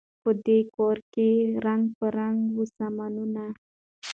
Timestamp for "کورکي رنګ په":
0.75-2.05